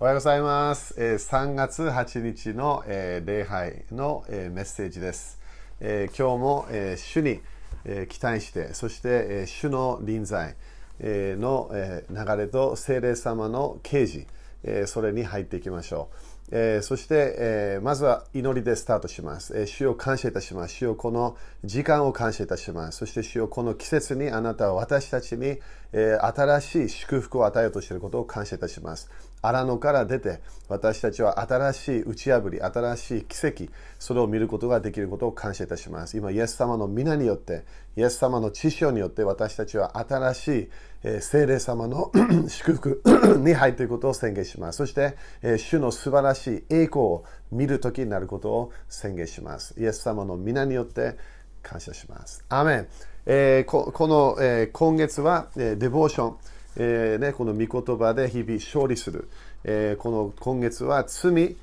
[0.00, 0.94] おはようございます。
[0.96, 5.40] え3月8日の、え礼拝の、えメッセージです。
[5.80, 7.40] え今日も、え主に、
[7.84, 9.08] え期待して、そして、
[9.42, 10.54] え主の臨在、
[11.00, 14.28] えの、え流れと聖霊様の啓示、
[14.62, 16.16] えそれに入っていきましょう。
[16.52, 20.74] えそして、えまずは祈りでスタートします、え主を感謝いたします。
[20.74, 22.98] 主をこの時間を感謝いたします。
[22.98, 25.58] そして主をこの季節にあなたは私たちに、
[25.92, 29.10] え新しい祝福を与えようとしていることを感謝いたします。
[29.42, 36.16] 荒野から出て私たちは新しい打ち破り、新しい奇跡、それを見ることができることを感謝いたします。
[36.16, 37.64] 今、イエス様の皆によって、
[37.96, 40.70] イエス様の知性によって私たちは新しい、
[41.04, 42.12] えー聖霊様の
[42.48, 43.02] 祝福
[43.40, 44.78] に入っていることを宣言します。
[44.78, 49.74] そして、え主の素晴らしい栄光を見る時になることを宣言します。
[49.80, 51.16] イエス様の皆によって
[51.62, 52.44] 感謝します。
[52.48, 52.88] アメン。
[53.24, 56.36] えーこの、えー今月は、えデボーション、
[56.80, 59.28] えーね、この御言葉で日々勝利する。
[59.64, 61.56] えーこの今月は罪、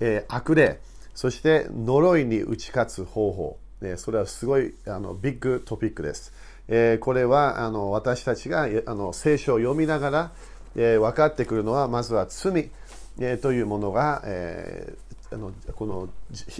[0.00, 0.78] えー悪霊、
[1.14, 3.58] そして呪いに打ち勝つ方法。
[3.80, 6.34] えーそれはすごいあのビッグトピックです。
[6.68, 10.32] えーこれはあの私たちがあの聖書を読みながら、
[10.76, 12.70] えー分かってくるのはまずは罪、
[13.18, 16.08] えーというものが、えーあのこの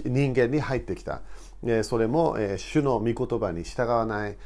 [0.05, 1.21] 人間に入ってきた、
[1.83, 4.37] それも、主の御言葉に従わない、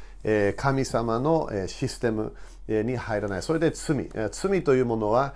[0.56, 2.34] 神様の、システム
[2.68, 3.42] に入らない。
[3.42, 5.34] それで罪、罪というものは、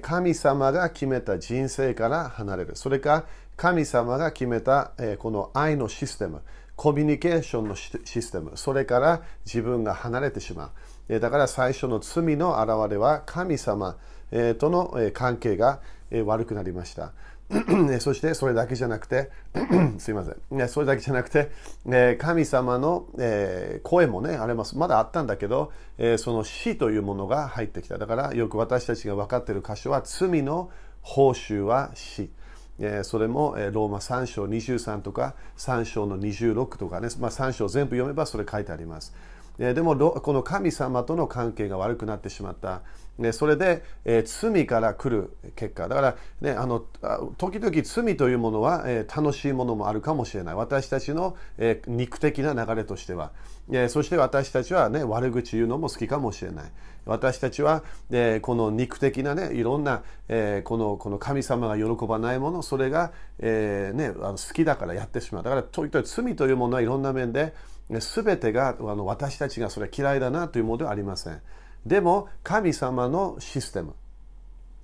[0.00, 2.76] 神様が決めた人生から離れる。
[2.76, 6.40] それか神様が決めた、この愛のシステム
[6.76, 8.52] コミュニケーションのシステム。
[8.54, 10.72] それから自分が離れてしま
[11.08, 11.20] う。
[11.20, 13.96] だから最初の罪の現れは神様
[14.58, 15.80] との関係が
[16.24, 17.12] 悪くなりました。
[18.00, 19.30] そしてそれだけじゃなくて
[19.98, 21.50] すいません、それだけじゃなくて、
[22.18, 23.06] 神様の、
[23.82, 25.72] 声もねあれもまだあったんだけど、
[26.18, 27.98] その死というものが入ってきた。
[27.98, 30.70] だからよく私たちが分かっている箇所は罪の
[31.02, 32.30] 報酬は死。
[33.04, 39.14] それも、ローマ3章23とか3章の26とかね、まあ、3章全部読めばそれ書いてあります。
[39.58, 42.82] でもこの神様との関係が悪くなってしまった、
[43.18, 45.88] ね、それで、えー罪から来る結果。
[45.88, 46.80] だから、ね、あの
[47.38, 50.54] 時々罪というものは、えー楽しいものもあるかもしれない。
[50.54, 53.32] 私たちの、えー肉的な流れとしては、
[53.72, 56.70] えそして私たちは、ね、悪口言うのも好きかもしれない。
[57.04, 65.42] 私たちは、えこの肉的なねいろんな、えこのこの神様が喜ばないものそれが、えね、あの好きだからやってしまう。
[65.42, 67.54] だから時々罪というものはいろんな面で
[67.88, 71.40] 全てがあの私たちがそれ嫌いだなというものではありません。
[71.86, 73.94] でも神様のシステム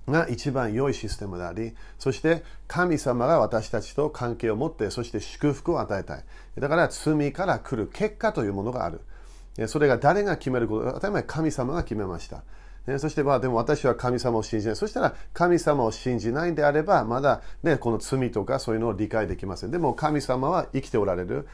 [0.07, 6.23] が一番良いシステムでありそして神様が私たちと関係を持ってそして祝福を与えたい。
[6.57, 9.01] だから罪から来る結果というものがある。
[9.67, 12.43] それが誰が決めること当たり前神様が決めました、
[12.97, 14.75] そしてまあでも私は神様を信じない。
[14.75, 19.71] そしたら神様を信じないんであればまだ、ね、この罪とかそういうのを理解できません。
[19.71, 21.47] でも神様は生きておられる。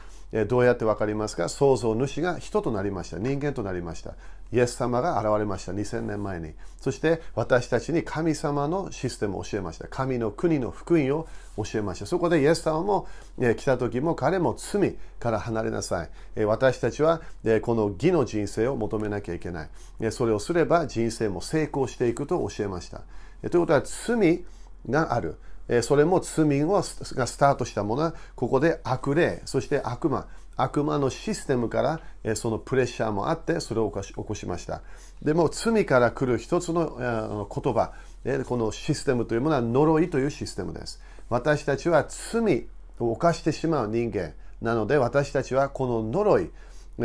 [0.48, 1.48] どうやって分かりますか？
[1.48, 3.18] 創造主が人となりました。
[3.18, 4.14] 人間となりました。
[4.52, 5.72] イエス様が現れました。
[5.72, 6.54] 2000年前に。
[6.80, 9.86] そして私たちに神様のシステムを教えました。
[9.88, 12.06] 神の国の福音を教えました。
[12.06, 13.06] そこでイエス様も
[13.38, 16.44] 来た時も彼も罪から離れなさい。
[16.44, 17.20] 私たちは
[17.62, 20.12] この義の人生を求めなきゃいけない。
[20.12, 23.02] それをすれば人生も成功していくと教えました。
[23.50, 24.44] ということは罪
[24.88, 25.36] がある。
[25.82, 30.26] それも罪がスタートしたものはここで悪霊そして悪魔。
[30.56, 34.82] 悪魔のシステムからそのプレッシャーもあってそれを起こしました。
[35.22, 37.92] でも罪から来る一つの言葉
[38.46, 41.00] このシステムというものは呪いというシステムです。
[41.28, 42.66] 私たちは罪
[42.98, 44.34] を犯してしまう人間。
[44.60, 46.50] なので私たちはこの呪い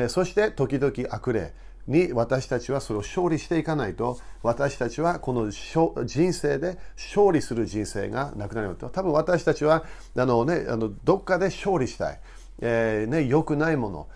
[0.10, 1.54] そして時々悪霊
[1.88, 9.86] に私たちはそれを勝利していかないと私たちはこの人生で勝利する人生がなくなると多分私たちは
[10.18, 12.20] あの、ね、あのどっかで勝利したい、
[12.62, 14.08] えーね、良くないもの、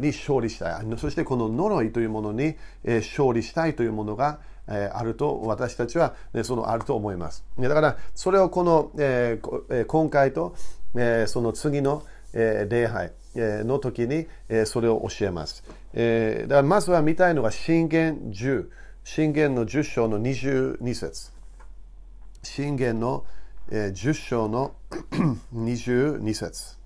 [0.00, 0.86] に勝利したい。
[0.98, 7.44] そしてこの呪いというものに、勝利したいというものがあると私たちは、ね、そのあると思います。
[7.58, 10.54] だからそれをこの、えー今回と、
[10.94, 12.02] えーその次の、
[12.32, 14.26] 礼拝の時に、
[14.66, 15.62] それを教えます、
[15.92, 18.68] えーだからまずは見たいのが信玄10
[19.04, 21.32] 信玄の10章の22節。
[22.42, 23.24] 信玄の、
[23.68, 24.74] 10章の
[25.54, 26.81] 22節。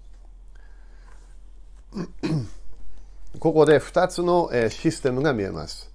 [3.39, 5.91] ここで2つの、システムが見えます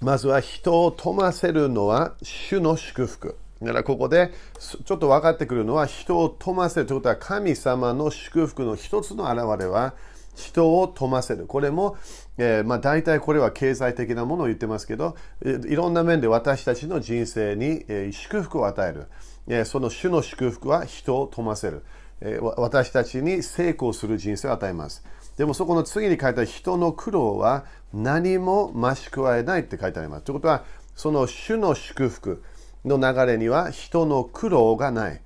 [0.00, 3.36] まずは人を富ませるのは主の祝福。
[3.60, 9.94] だからここでちょっと分かってくるのは人を富ませるということは神様の祝福の一つの現れは
[10.34, 11.44] 人を富ませる。
[11.46, 11.98] これも、
[12.38, 19.06] えー、まあ大体これは経済的なものを言ってますけど、いろんな面で私たちの人生に、え、祝福を与える。
[19.48, 21.82] え、その主の祝福は人を富ませる。
[22.56, 25.04] 私たちに成功する人生を与えます。
[25.36, 27.64] でもそこの次に書いた人の苦労は
[27.94, 30.24] 何も増し加えないって書いてあります。
[30.24, 30.64] ということは、
[30.94, 32.42] その主の祝福
[32.84, 35.20] の流れには人の苦労がない。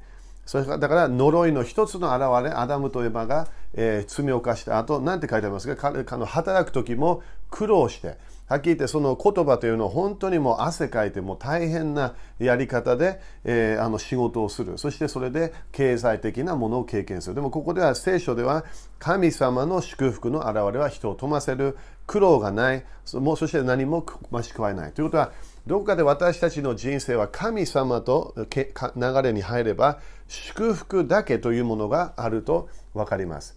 [0.46, 5.90] それからだから呪いの一つの現れ、アダムとエバが、えー、罪を犯した後、なんて書いてありますか？
[5.90, 14.76] 彼の働く時も苦労して、はっきり言ってその言葉というのは本当にもう汗かいても大変なやり方で、えー、あの仕事をする。
[14.76, 17.37] そしてそれで経済的なものを経験する。
[17.37, 18.64] でもここでは聖書では
[18.99, 21.76] 神様の祝福の現れは人を富ませる。
[22.06, 22.85] 苦労がない。
[23.14, 24.93] もうそして何も増し加えない。
[24.93, 25.32] ということは
[25.67, 33.56] どこかで私たちの人生は神様と流れに入れば祝福だけというものがあると分かります。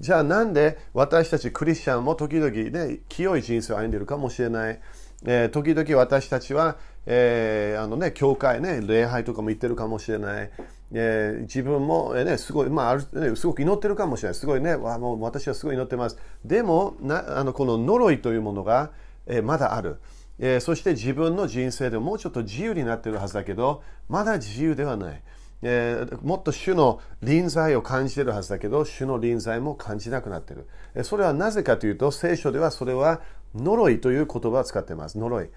[0.00, 4.80] じゃあなんで私たちクリスチャンも時々ね、清い人生を歩んでいるかもしれない。
[5.24, 6.76] えー、時々私たちは、
[7.06, 10.50] えー、あのね、教会ね、礼拝とかも行ってるかもしれない。
[10.92, 14.34] えー、自分も、えー、ね、すごい、まあ、ある、ね、すごく祈ってるかもしれない。
[14.34, 16.18] すごいね、わもう私はすごい祈ってます。
[16.44, 18.92] でも、なあのこの呪いというものが、
[19.26, 19.98] えー、まだある。
[20.38, 25.22] えー、そして自分の人生でもうちょっと自由になってるはずだけど、まだ自由ではない。
[25.62, 31.04] えー、もっと主の臨在を感じているはずだけど、主の臨在も感じなくなっている。
[31.04, 33.20] それはなぜかというと、聖書ではそれは
[33.54, 35.18] 呪いという言葉を使っています。
[35.18, 35.48] 呪い。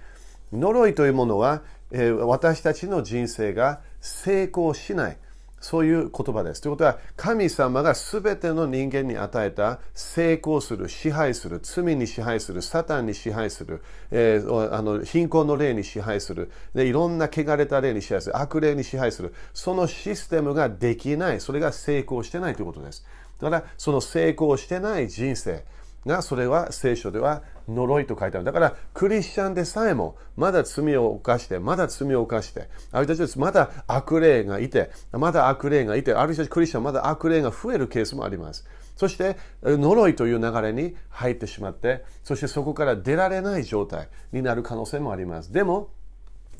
[0.54, 1.62] 呪いというものは、
[1.92, 5.18] えー、私たちの人生が成功しない。
[5.62, 6.62] そういう言葉です。
[6.62, 16.52] ということは、神様が全ての人間に与えた成功する、支配する、罪に支配する、サタンに支配する、えー、あの貧困の霊に支配する。
[16.74, 23.06] で、いろんな汚れた霊に支配する、悪霊に支配する、そのシステムができない、それが成功してないということです。
[23.40, 25.64] だから、その成功してない人生。
[26.06, 28.46] が、それは聖書では呪いと書いてある。
[28.46, 38.66] だから、クリスチャンでさえも、まだ罪を犯して、まだ罪を犯して、ある人たちまだ悪霊がいて、まだ悪霊がいて、ある人たちクリスチャンまだ悪霊が増えるケースもあります。
[38.98, 45.52] そして、呪いという流れに入ってしまって、そしてそこから出られない状態になる可能性もあります。
[45.52, 45.90] でも、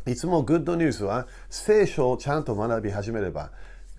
[0.08, 3.52] いつもグッドニュースは、聖書をちゃんと学び始めれば、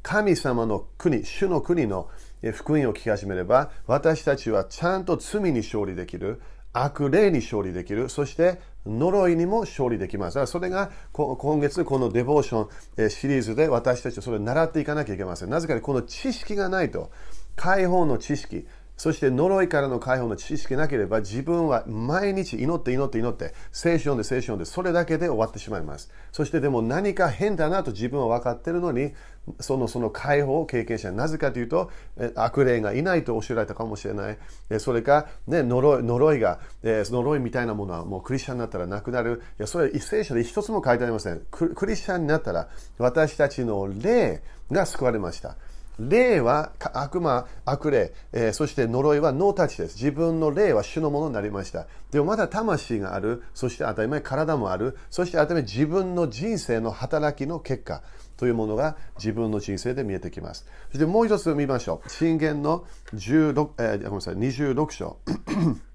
[0.03, 2.09] 神様の国、主の国の
[2.51, 6.41] 福音を聞き始めれば、私たちはちゃんと罪に勝利できる、
[6.73, 10.35] 悪霊に勝利できる、そして呪いにも勝利できます。
[10.35, 12.69] だからそれが今月このデボーショ
[13.07, 15.51] ンシリーズで私たちはそれを習っていかなきゃいけません。
[15.51, 17.11] なぜかこの知識がないと、
[17.55, 18.67] 解放の知識、
[19.03, 26.09] そして呪いからの解放の知識なければ自分は毎日祈って祈って祈って聖書読んで聖書読んでそれだけで終わってしまいます。
[26.31, 29.13] そしてでも何か変だなと自分は分かっているのに
[29.59, 31.15] そのその解放を経験しない。
[31.17, 31.91] なぜかというと
[32.37, 34.39] 悪霊がいないと教えられたかもしれない。
[34.79, 39.43] それか、ね、呪い呪いが呪いみたいなものはもうクリスチャンになったらなくなる。
[39.59, 41.41] いやそれは聖書で一つも書いてありません。
[41.51, 42.69] クリスチャンになったら
[42.99, 45.57] 私たちの霊が救われました。
[45.99, 49.97] 霊は悪魔、悪霊、えー、そして呪いはノータッチです。
[49.97, 51.87] 自分の霊は主のものになりました。
[52.11, 58.03] でもまだ魂がある、そして当たり前体もある、そして当たり前自分の人生の働きの結果
[58.37, 60.67] というものが自分の人生で見えてきます。
[60.89, 62.11] そしてもう一つ見ましょう。
[62.11, 62.85] 信玄の
[63.15, 65.19] 16、えー、ごめんなさい、26章。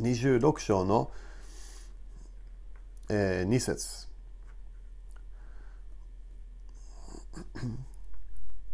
[0.00, 1.10] 26章の、
[3.08, 4.08] えー、2節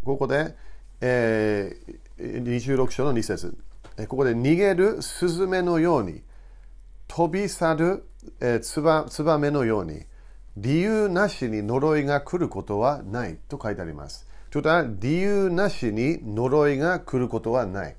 [0.04, 0.54] ここで、
[1.00, 3.56] えー、26章の2節
[4.08, 6.23] ここで逃げるスズメのように
[7.08, 8.08] 飛び去る、
[8.40, 10.04] えー、ツバツバメのように
[10.56, 14.26] 理由なしに呪いが来ることはないと書いてあります。
[14.50, 17.96] ということは理由なしに呪いが来ることはない。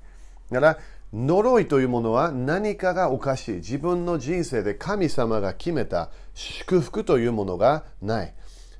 [0.50, 0.78] だから
[1.12, 3.52] 呪いというものは何かがおかしい。
[3.56, 8.34] 自分の人生で神様が決めた祝福というものがない。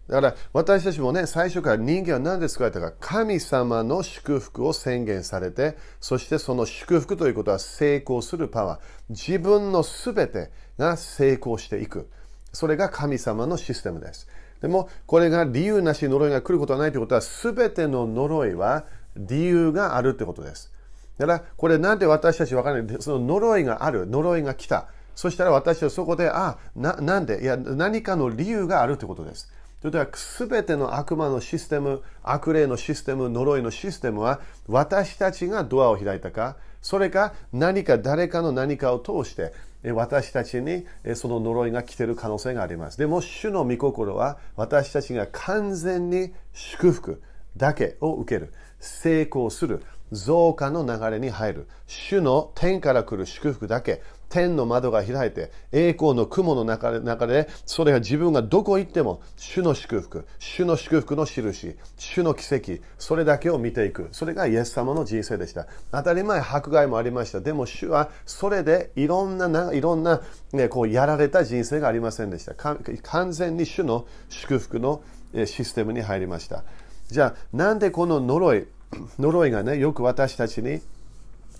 [0.08, 8.80] だから私たちもね、最初から人間は何で作られたか、神様の祝福を宣言されて、そしてその祝福ということは成功するパワー。
[9.08, 12.08] 自分のすべてが成功していく。
[12.52, 14.28] それが神様のシステムです。
[14.62, 18.84] でも、これが理由なし呪いが来ることはないということは、すべての呪いは
[19.16, 20.72] 理由があるということです。
[21.18, 24.86] だから、これなんで私たちわからないその呪いがある、呪いが来た。
[25.14, 27.42] そしたら私はそこで、あ、な、なんで？
[27.42, 29.50] いや、何かの理由があるということです。
[29.80, 30.06] それでは
[30.38, 39.52] 全ての悪魔のシステム、悪霊のシステム、呪いのシステムは私たちがドアを開いたか、それか何か誰かの何かを通して
[39.92, 42.98] 私たちにその呪いが来ている可能性があります。
[42.98, 47.22] でも主の御心は私たちが完全に祝福
[47.56, 48.52] だけを受ける。
[48.80, 49.82] 成功する。
[50.12, 51.68] 増加の流れに入る。
[51.86, 54.02] 主の天から来る祝福だけ。
[54.36, 64.08] 天の窓が開いて、栄光の雲の中で、それが自分がどこ行っても、主の祝福、主の祝福の印、主の奇跡、それだけを見ていく。
[64.12, 65.66] それがイエス様の人生でした。
[65.90, 67.40] 当たり前、迫害もありました。
[67.40, 70.20] でも主は、それでいろんな、いろんな、
[70.52, 72.54] ね、こうやられた人生がありませんでした。
[72.54, 75.00] 完全に主の祝福の
[75.46, 76.64] システムに入りました。
[77.08, 78.66] じゃあ、なんでこの呪い、
[79.18, 80.82] 呪いがね、よく私たちに、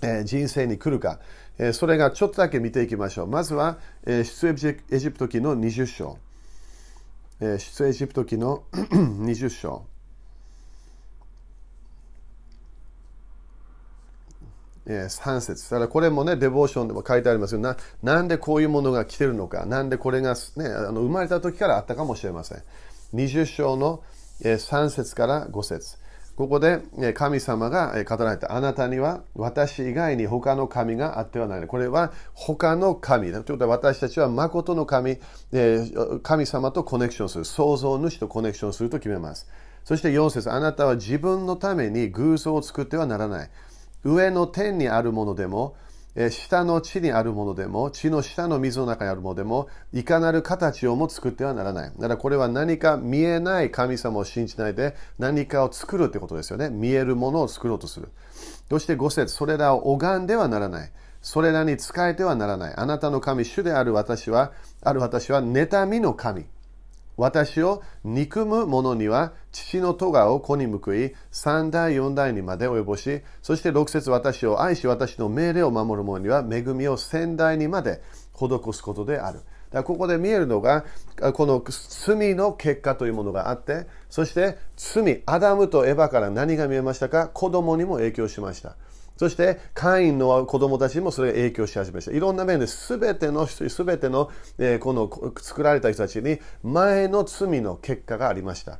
[0.03, 1.19] えー、人生に来るか、
[1.73, 3.27] それがちょっとだけ見ていきましょう。
[3.27, 4.47] まずは、出
[4.91, 6.17] エジプト記の20章。
[7.39, 9.85] 出エジプト記の20章。
[14.87, 17.75] 3 節だからこれもね、デボーションでも書いてありますよな。
[18.03, 19.65] なんでこういうものが来てるのか。
[19.65, 22.63] なんでこれが、ね、あの生まれた時からあったかもしれません。
[23.13, 24.03] 20章の
[24.41, 25.97] 3節から5節
[26.37, 26.81] ここで
[27.15, 28.55] 神様が語られた。
[28.55, 31.67] あなたには私以外に他の神があってはならない。
[31.67, 33.41] これは他の神だ。
[33.41, 35.17] ということは私たちは誠の神、
[36.21, 37.45] 神様とコネクションする。
[37.45, 39.47] 創造主とコネクションすると決めます。
[39.83, 43.49] そして4節あなたは自分のために偶像を作ってはならない。
[44.03, 45.75] 上の天にあるものでも、
[46.31, 51.91] 下の地にあるものでも、地の下の水の中にあるものでも、いかなる形をも作ってはならない。
[51.91, 56.69] だからこれは何か見えない神様を信じないで、何かを作るってことですよね。
[56.69, 58.09] 見えるものを作ろうとする。
[58.69, 60.91] そして5節それらを拝んではならない。
[61.21, 62.73] それらに仕えてはならない。
[62.75, 66.45] あなたの神、主である私は、ある私は、妬みの神。
[67.17, 78.01] 私を憎む者には父の咎を子に報い、三代四代にまで及ぼし、そして六節私を愛し私の命令を守る者には恵みを先代にまで
[78.33, 79.41] 施すことである。
[79.71, 80.85] だここで見えるのが、
[81.33, 87.27] この罪の結果というものがあって、そして罪、アダムとエヴァから何が見えましたか？
[87.27, 88.77] 子供にも影響しました。
[89.17, 92.11] そして、会員の子供たちにもそれが影響し始めました。
[92.11, 95.09] いろんな面で全ての人、全ての、えー、この
[95.41, 98.79] 作られた人たちに前の罪の結果がありました。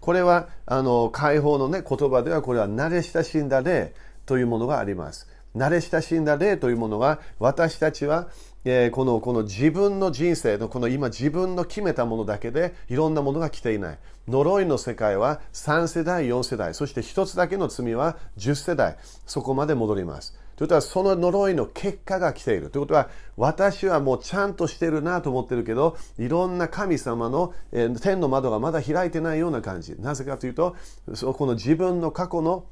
[0.00, 3.94] これは、あの、解放のね、言葉ではこれは慣れ親しんだ例
[4.26, 5.28] というものがあります。
[5.56, 8.28] 慣れ親しんだ例というものが、私たちは、
[8.62, 13.98] このこの自分の人生のこの今自分の決めたものだけでいろんなものが来ていない。
[14.28, 16.74] 呪いの世界は3世代4世代。
[16.74, 18.98] そして1つだけの罪は10世代。
[19.26, 20.34] そこまで戻ります。
[20.56, 22.68] ということはその呪いの結果が来ている。
[22.68, 29.96] ということは私はもうちゃんとしてるなと思ってるけどいろんな神様の、えー、天の窓がまだ開いてないような感じ。
[29.98, 30.76] なぜかというと
[31.06, 32.66] この自分の過去の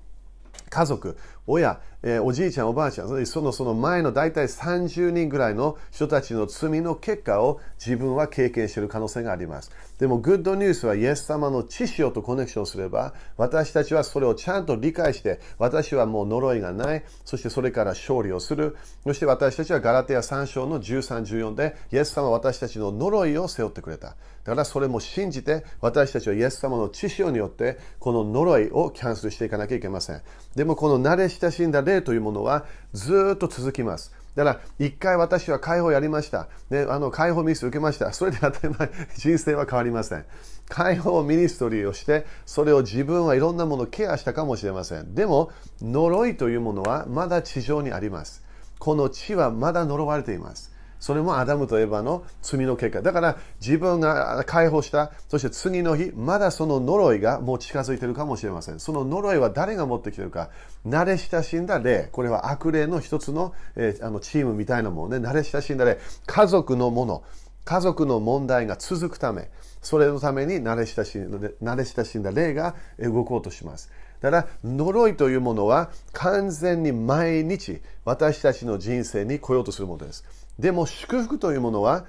[0.68, 1.16] 家族、
[1.48, 9.72] 親、えー、おじいちゃん、おばあちゃん、そのその前の大体30人ぐらいの人たちの罪の結果を自分は経験している可能性があります。
[9.98, 18.76] でも、グッドニュースはイエス様の知識とコネクションすれば、私たちはそれをちゃんと理解して、私はもう呪いがない、そしてそれから勝利をする。
[19.02, 24.08] そして私たちはガラテヤ3章の13、14で、イエス様は私たちの呪いを背負ってくれた。
[24.44, 30.22] だからそれも信じて、私たちはイエス様の知識によって、この呪いをキャンセルしていかなきゃいけません。
[30.54, 34.12] でも、この慣れ親しんだ霊というものはずっと続きます。
[34.34, 36.46] だから、一回私は解放やりました。
[36.70, 38.12] ね、あの、解放ミス受けました。
[38.12, 40.24] それで当たり前、人生は変わりません。
[40.68, 45.14] 解放ミニストリーをして、それを自分はいろんなものをケアしたかもしれません。
[45.14, 45.50] でも、
[45.82, 48.44] 呪いというものはまだ地上にあります。
[48.78, 50.72] この地はまだ呪われています。
[51.00, 53.02] それもアダムとエヴァの罪の結果。
[53.02, 58.80] だから自分が解放した、そして次の日、まだその呪いがもう近づいているかもしれません。
[58.80, 60.50] その呪いは誰が持ってきているか。
[60.86, 62.08] 慣れ親しんだ霊。
[62.12, 65.26] これは悪霊の一つの,、えー、あのチームみたいなものね。
[65.26, 65.98] 慣れ親しんだ霊。
[66.26, 67.22] 家族のもの。
[67.68, 69.50] 家族の問題が続くため、
[69.82, 73.90] それのために慣れ親しんだ慣れ親しんだ霊が動こうとします。
[74.20, 80.24] だから呪いというものは完全に毎日私たちの人生に来ようとするものです。
[80.58, 82.06] でも祝福というものは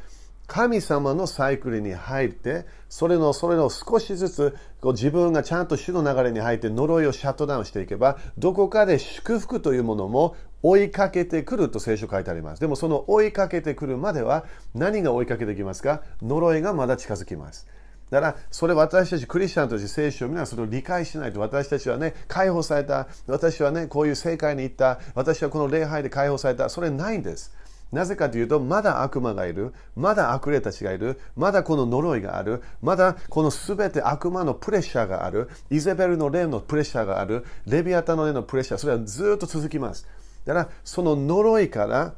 [0.48, 12.60] 神様のサイクルに入ってそれのそれの少しずつこう自分がちゃんと主の流れに入って呪いをシャットダウンしていけばどこかで祝福というものも追いかけてくると聖書書いてあります。
[12.60, 16.02] でもその追いかけてくるまでは何が追いかけてきますか？
[16.22, 17.68] 呪いがまだ近づきます。
[18.10, 27.54] だから、それ私たちクリスチャンとして聖書を皆それを理解しないと、私たちはね、解放された、私はね、こういう正解に行った、私はこの礼拝で解放された、それないんです。
[27.92, 40.08] なぜかというと、まだ悪魔がいる、まだ悪霊たちがいる、まだこの呪いがある、まだこのすべて悪魔のプレッシャーがある、イゼベルの霊のプレッシャーがある、レビアタの霊のプレッシャー、それはずっと続きます。
[40.46, 42.14] だから、その呪いから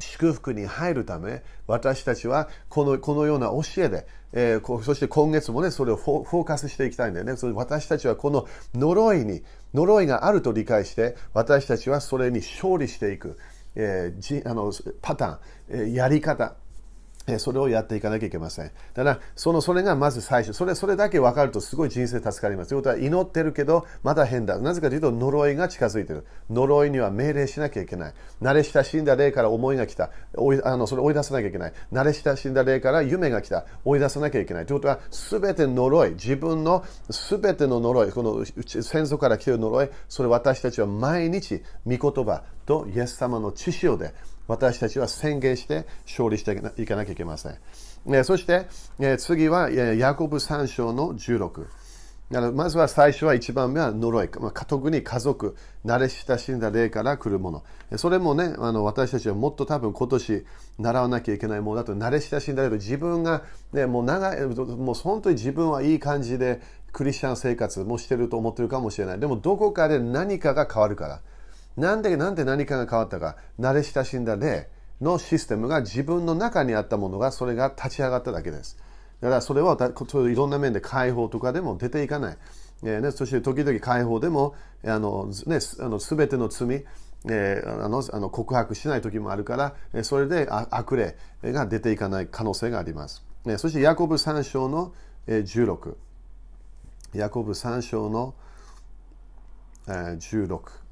[0.00, 7.36] 祝福に入るため私たちはこのこのような教えで、えー、そして今月もねそれをフォーカスしていきたいんだよね。
[7.36, 9.42] そ私たちはこの呪いに
[9.74, 13.38] 呪いがあると理解して私たちはそれに勝利していく、
[13.78, 16.56] えー、じあのパターン、えー、やり方。
[17.36, 18.70] それをやっていかなきゃいけません。
[18.94, 20.54] だから、その、それがまず最初。
[20.54, 22.68] それ、それだけ分かるとすごい人生助かります。
[22.68, 24.58] ということは、祈ってるけど、まだ変だ。
[24.58, 26.24] なぜかというと、呪いが近づいてる。
[26.50, 28.14] 呪いには命令しなきゃいけない。
[28.40, 30.10] 慣れ親しんだ霊から思いが来た。
[30.34, 31.72] 追いあのそれ追い出さなきゃいけない。
[31.92, 33.66] 慣れ親しんだ霊から夢が来た。
[33.84, 34.66] 追い出さなきゃいけない。
[34.66, 44.14] ということは、すべて呪い、自分のすべての呪い、この先祖から来てる呪い、それ私たちは毎日、御言葉とイエス様の知識で、
[44.48, 46.52] 私たちは宣言して勝利して
[46.82, 48.24] いかなきゃいけません。
[48.24, 48.66] そして、
[49.18, 51.66] 次はヤコブ3章の16。
[52.52, 54.28] まずは最初は一番目は呪い。
[54.66, 57.62] 特に家族、慣れ親しんだ例から来るもの。
[57.96, 60.46] それもね、あの私たちはもっと多分今年
[60.78, 66.60] 習わなきゃいけないものだと、慣れ親しんだ例と自分が、ね、もう長い、もう本当に自分はいい感じで
[66.92, 69.20] クリスチャン生活もしてると思ってるかもしれない。
[69.20, 71.20] でもどこかで何かが変わるから。
[71.78, 74.68] なんで、なんで何かが変わったか、慣れ親しんだ例
[75.00, 78.76] のシステムが自分の中にあったものが、それが立ち上がっただけです。
[79.20, 82.38] だからそれはいろんな面で解放とかでも出ていかない。
[82.84, 84.54] えーね、そして時々解放でも、
[84.84, 86.84] あのね、あの全ての罪、
[87.28, 89.56] えー、あのあの告白しない時もあるか
[89.92, 93.24] ら、それで悪霊が出ていかない可能性があります。
[93.46, 94.92] えそしてヤコブ3章の
[95.28, 95.94] 16。
[97.14, 98.34] ヤコブ3章の
[99.86, 100.87] 16。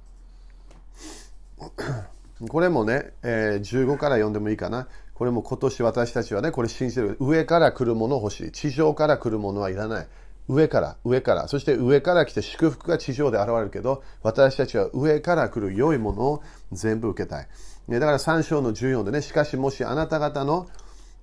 [2.48, 4.88] これもね、えー、15から読んでもいいかな。
[5.14, 7.16] これも今年私たちはね、これ信じてる。
[7.20, 8.52] 上から来るもの欲しい。
[8.52, 10.08] 地上から来るものはいらない。
[10.48, 11.48] 上から、上から。
[11.48, 17.48] そして上から来て祝福が地上で現れるけど、私たちは上から来る良いものを全部受けたい。
[17.88, 20.68] だから3章の14でね、しかしもしあなた方の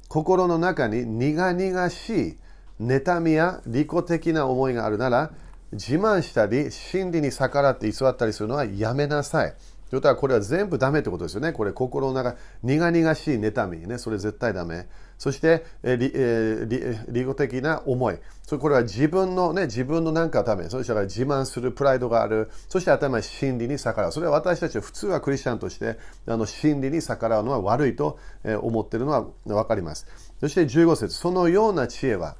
[0.07, 2.37] 心の中に苦々しい
[2.81, 5.31] 妬みや利己的な思いがあるなら、
[5.71, 9.53] 自慢したり、真理に逆らって偽ったりするのはやめなさい。
[9.93, 11.53] ということはこれは全部ダメってことですよね。
[11.53, 13.99] これ心の中、苦々しい妬みね。
[13.99, 14.87] それ絶対ダメ。
[15.19, 18.17] そして、えーえー、利己的な思い。
[18.41, 20.67] それこれは自分のね、自分の何かため。
[20.67, 22.49] そしたら自慢するプライドがある。
[22.69, 24.11] そして頭に真理に逆らう。
[24.11, 28.17] それは私たち普通はクリスチャンとして、あの真理に逆らうのは悪いと
[28.63, 30.07] 思ってるのは分かります。
[30.39, 32.35] そして15節そのような知恵は、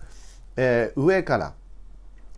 [0.57, 1.53] えー、上から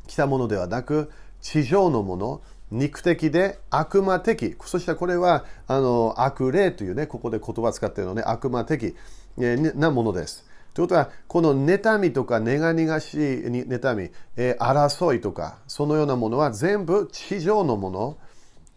[0.07, 1.09] 来たものではなく、
[1.45, 2.41] 地上のもの、
[2.75, 4.55] 肉的で悪魔的。
[4.65, 8.95] そしてこれはあの悪霊というね、ここで言葉使っているの、ね、悪魔的
[9.37, 10.45] なものです。
[10.73, 18.17] ということは、この妬みとか苦々しい妬み、え、争いとか、そのようなものは全部地上のもの、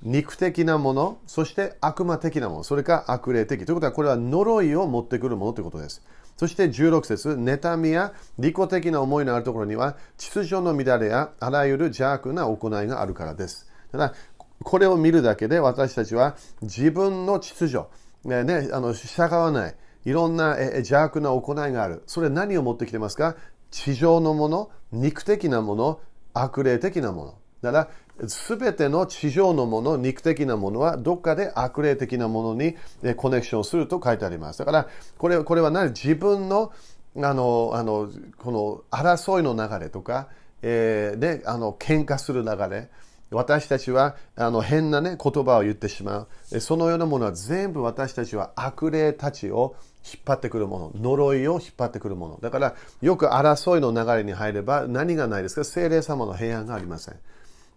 [0.04, 3.64] 肉的なもの、そして悪魔的なもの、それか悪霊的。
[3.64, 6.00] ということは、これは呪いを持ってくるものということです。
[6.36, 13.67] そして16節妬みや利己的な思いのあるところには、秩序の乱れやあらゆる邪悪な行いがあるからです。
[13.92, 14.14] ただ、
[14.62, 17.86] これを見るだけで私たちは自分の秩序、
[18.24, 19.74] ね、あの従わない、
[20.04, 22.02] いろんな邪悪な行いがある。
[22.06, 23.36] それ何を持ってきてますか？
[23.70, 26.00] 地上のもの、肉的なもの、
[26.34, 27.34] 悪霊的なもの。
[27.60, 32.76] だから、すべての地上のもの、肉的なものは、どっかで悪霊的なものに
[33.16, 34.58] コネクションすると書いてあります。
[34.60, 35.88] だから、これこれは何？
[35.88, 36.72] 自分の
[37.16, 40.28] あのあのこの争いの流れとか、
[40.62, 42.90] えー、であの喧嘩する流れ、
[43.30, 46.60] 私たちはあの変な、ね、言葉を言ってしまう。
[46.60, 50.92] そのようなものは全部私たちは悪霊たちを引っ張ってくるもの。
[50.94, 52.38] 呪いを引っ張ってくるもの。
[52.40, 55.64] だからよく争いの流れに入れば何がないですか？
[55.64, 57.16] 精霊様の平安がありません。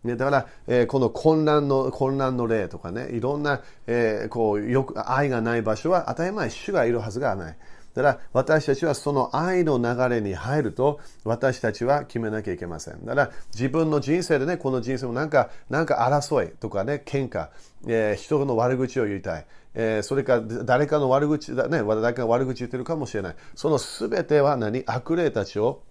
[0.04, 7.58] ね、だから、えー、この混乱の、混乱の例とかね、いろんな、えー、こう、よく、愛がない場所は当たり前、主がいるはずがない。
[7.94, 13.06] だから私たちはその愛の流れに入ると私たちは決めなきゃいけません。
[13.06, 17.50] だから自分の人生でね、この人生もなんか、なんか争いとかね、喧嘩、
[17.88, 19.46] えー、人の悪口を言いたい。
[19.74, 23.36] えー、それか誰かの悪口だね、誰かが悪口言ってるかもしれない。
[23.56, 24.84] その全ては何？
[24.86, 25.84] 悪霊たちを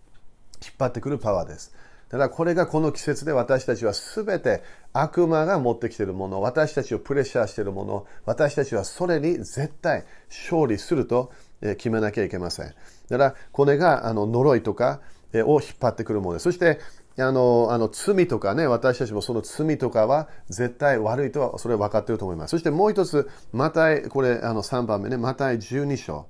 [0.63, 1.75] 引っ張ってくるパワーです。
[2.11, 12.75] ただこれがこの季節で私たちは全て悪魔が持ってきているもの、私たちをプレッシャーしているもの、私たちはそれに絶対勝利すると決めなきゃいけません。
[13.09, 15.01] だからこれがあの呪いとか
[15.35, 16.45] を引っ張ってくるものです。
[16.45, 16.81] そして
[17.19, 22.53] あのあの罪とかね、私たちもその罪とかは絶対悪いとはそれは分かっていると思います。
[22.53, 26.27] そしてもう一つ、マタイ、これあの3番目ね、マタイ12章。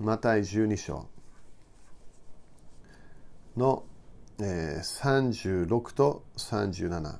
[0.00, 1.06] マタイ12章
[3.56, 3.84] の
[4.40, 7.18] えー、36と37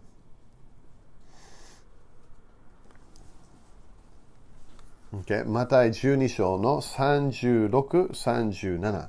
[5.23, 5.45] Okay?
[5.49, 9.09] マタイ12章の36、37。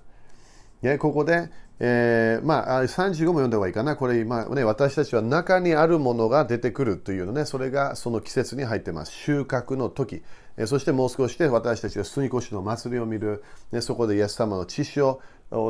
[0.81, 3.95] ね、ここで、えー、まあ、35も読んだ方がいいかな。
[3.95, 9.11] これ、まあね、私たちは中にあるものが出てくるというのね、それがその季節に入ってます。
[9.11, 10.23] 収穫の時。
[10.57, 15.21] えそしてもう少しで私たちが杉越しの祭りを見る、ね、そこでイエス様の知識を、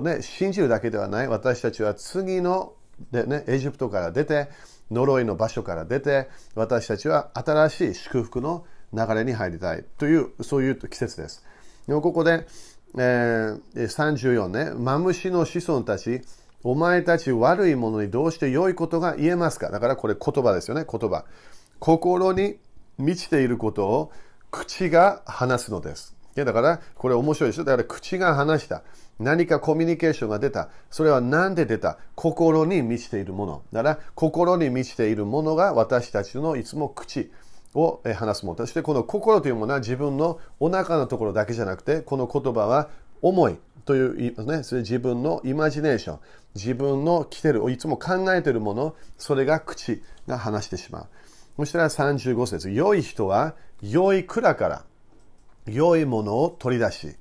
[0.03, 1.27] ね、信じるだけではない。
[1.27, 2.73] 私たちは次の、
[3.11, 4.49] でね、エジプトから出て、
[4.91, 11.43] 呪いの場所から出て、私たちは新しい祝福の流れに入りたいという、そういう季節です。
[11.87, 12.47] でもここで、
[12.97, 16.21] えー、34ね、マムシの子孫たち、
[16.63, 19.69] お前たち悪いものにどうして良いことが言えますか？
[19.69, 21.25] だからこれ言葉ですよね、言葉。
[21.77, 22.57] 心に
[22.97, 24.11] 満ちていることを
[24.49, 26.15] 口が話すのです。
[26.35, 27.65] いやだからこれ面白いですよ。
[27.65, 28.81] だから口が話した。
[29.19, 30.69] 何かコミュニケーションが出た。
[30.89, 31.99] それは何で出た？
[32.15, 33.61] 心に満ちているもの。
[33.71, 37.31] だから心に満ちているものが私たちのいつも口。
[37.75, 38.57] を話すもの。
[38.57, 42.89] そしてこの心というものは自分のお腹のところだけじゃなくて、この言葉は
[43.21, 46.19] 思いという言います、ね、それ自分のイマジネーション、
[46.55, 51.07] 自分の来てる、いつも考えてるもの、それが口が話してしまう。
[51.57, 52.69] そしたら35節。
[52.71, 54.83] 良い人は良い蔵から
[55.65, 57.15] 良いものを取り出し、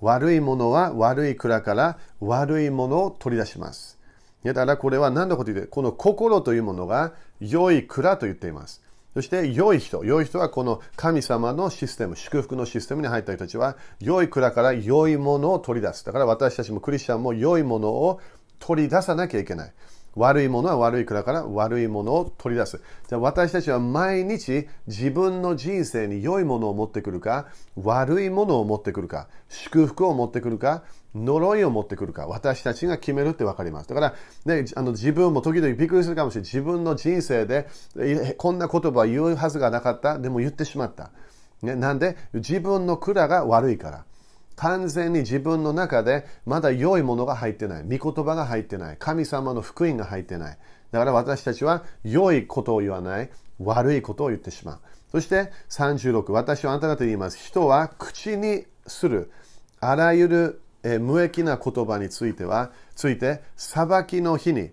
[0.00, 3.98] 悪いものは悪い蔵から悪いものを取り出します。
[4.44, 8.82] だからこれは何のこと言って、この心というものが良い蔵と言っています。
[9.14, 10.04] そして良い人。
[10.04, 16.04] 良い人はこの神様のシステム、祝福のシステムに入った人たちは、良い蔵から良いものを取り出す。
[16.04, 18.20] だから私たちもクリスチャンも良いものを
[18.60, 19.72] 取り出さなきゃいけない。
[20.16, 22.80] 悪いものは悪い蔵から悪いものを取り出す。
[23.08, 27.46] じゃあ私たちは毎日自分の人生に良いものを持ってくるか、
[27.76, 33.88] 悪いものを持ってくるか、祝福を持ってくるか、呪いを持ってくるか、私たちが決めるって分かります。
[33.88, 36.50] だから、ね、あの自分も時々びっくりするかもしれない。
[36.50, 37.68] 自分の人生で
[38.36, 40.18] こんな言葉を言うはずがなかった。
[40.18, 41.10] でも言ってしまった。
[41.62, 42.16] ね、なんで？
[42.34, 44.04] 自分の蔵が悪いから。
[44.56, 47.82] 完全に自分の中でまだ良いものが入ってない。
[47.82, 48.96] 御言葉が入ってない。
[48.98, 50.58] 神様の福音が入ってない。
[50.90, 53.30] だから私たちは良いことを言わない。
[53.58, 54.78] 悪いことを言ってしまう。
[55.12, 57.38] そして36、私はあなた方に言います。
[57.38, 59.30] 人は口にする
[59.80, 64.70] あらゆる無益な言葉については、ついて裁きの日に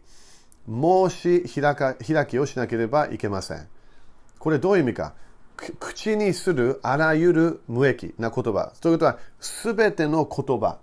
[0.68, 3.68] 申し開か開きをしなければいけません。
[4.40, 5.14] これどういう意味か？
[5.80, 8.74] 口にするあらゆる無益な言葉。
[8.80, 10.78] ということは、すべての言葉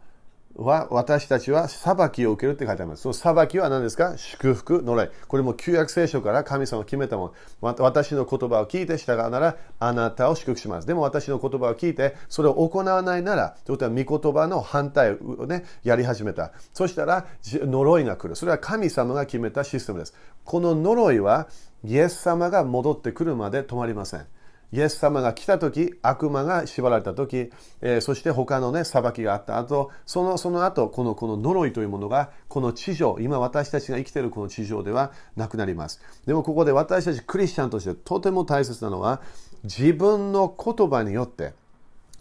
[0.56, 3.02] は私たちは裁きを受けるって書いてあります。
[3.02, 4.16] その裁きは何ですか？
[4.16, 5.10] 祝福、呪い。
[5.26, 7.74] これも旧約聖書から神様が決めたもの。
[7.78, 10.86] 私の言葉を聞いて従うなら、あなたを祝福します。
[10.86, 16.52] でも私の言葉を聞いて、それを行わないなら、ということは御言葉の反対をね、やり始めた。
[16.72, 18.36] そしたら、呪いが来る。
[18.36, 20.14] それは神様が決めたシステムです。
[20.44, 21.48] この呪いは、
[21.84, 24.26] イエス様が戻ってくるまで止まりません。
[24.74, 36.02] イエス様が来た時、悪魔が縛られた時、えー、そして他のね、裁きがあった後、その、その後、この、この呪いというものが、この地上、今私たちが生きているこの地上ではなくなります。
[36.26, 39.22] でもここで私たちクリスチャンとしてとても大切なのは、
[39.62, 41.52] 自分の言葉によって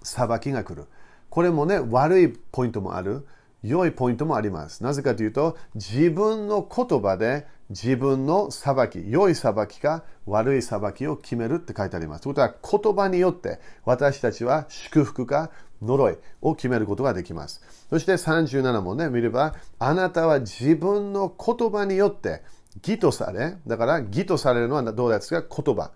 [0.04, 0.86] 裁きが来る。
[1.32, 3.26] これもね、悪いポイントもある。
[3.64, 4.84] 良いポイントもあります。
[4.84, 12.24] なぜかというと、自分の言葉で自分の裁き、良い裁きか悪い裁きを決めるって書いてあります。
[12.24, 15.50] ということは、言葉によって私たちは祝福か
[15.82, 17.62] 呪いを決めることができます。
[17.90, 22.42] そして37もね、見れば、あなたは自分の言葉によって
[22.86, 25.64] 義とされ、だから義とされるのはどうですか？
[25.64, 25.92] 言葉。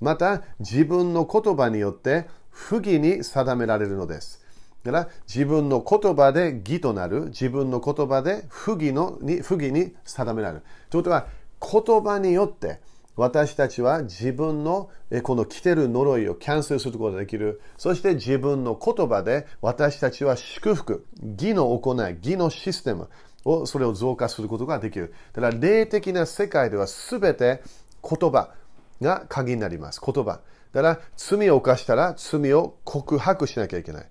[0.00, 4.40] また、自分の言葉によって不義に定められるのです。
[4.82, 10.62] だから自分の言葉で義となる、自分の言葉で不義のに不義に定められる。
[10.90, 11.26] ということは、
[11.60, 12.80] 言葉によって
[13.16, 14.90] 私たちは自分の
[15.22, 17.60] この来てる呪いをキャンセルすることができる。
[17.76, 21.06] そして自分の言葉で私たちは祝福、
[21.38, 23.08] 義の行い、義のシステム
[23.44, 25.12] をそれを増加することができる。
[25.32, 27.62] だから霊的な世界では全て
[28.02, 28.54] 言葉
[29.00, 30.00] が鍵になります。
[30.04, 30.40] 言葉。
[30.72, 34.06] だから罪を犯したら罪を告白しなきゃいけない。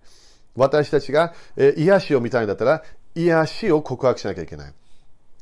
[0.55, 2.83] 私たちが、癒しを見たいんだったら、
[3.15, 4.73] 癒しを告白しなきゃいけない。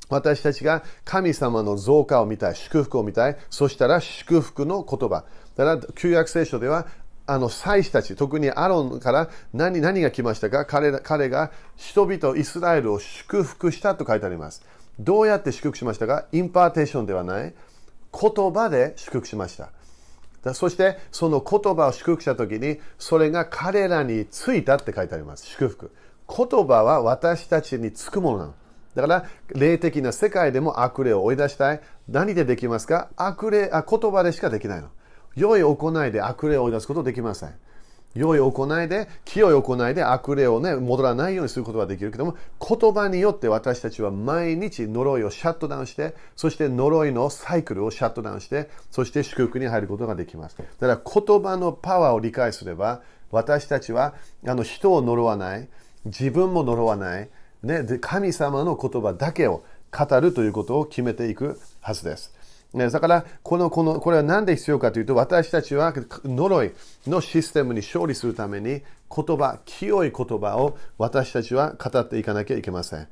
[0.10, 5.26] 私たちが神様の増加を見たい、祝福を見たい、そしたら祝福の言葉。
[5.56, 6.88] だから、旧約聖書では、
[7.26, 10.66] あの、祭司たち、特にアロンから何、何が来ましたか？
[10.66, 14.64] 彼彼が人々、イスラエルを祝福したと書いてあります。
[15.00, 16.26] どうやって祝福しましたか？
[16.32, 17.54] impartation ではない。
[18.14, 19.70] 言葉で祝福しました。
[20.54, 25.92] そしてその言葉を祝福した時にそれが彼らについたって書いてあります祝福
[26.30, 28.54] 言葉は私たちにつくものなの
[28.96, 31.82] だから霊的な世界でも悪霊を追い出したい。
[32.10, 33.10] 何でできますか？
[33.16, 34.90] 悪霊あ言葉でしかできないの。
[35.36, 37.54] 良い行いで悪霊を追い出すことできません。
[38.16, 50.58] 良い行いで、清い行いで悪霊をね、戻らないようにすることができるけども、言葉によって私たちは毎日呪いをシャットダウンして、そして呪いのサイクルをシャットダウンして、そして祝福に入ることができます。
[50.58, 54.16] だから言葉のパワーを理解すれば、私たちは
[54.48, 55.70] あの人を呪わない、
[56.06, 57.30] 自分も呪わない、
[57.68, 62.34] ね、で神様の言葉だけを語るということを決めていくはずです。
[62.74, 65.94] ね、だから、この、この、これは何で必要かというと、私たちは
[66.26, 66.72] 呪い
[67.06, 68.82] のシステムに勝利するために、
[69.16, 73.08] 言葉、清い言葉を私たちは語っていかなきゃいけません。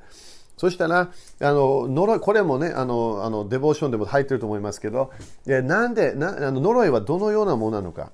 [0.57, 5.11] そしたら、あの、呪い、これもね、あの、あの、デボーションでも入ってると思いますけど、
[5.45, 8.11] なんで、なあの呪いはどのようなものなのか。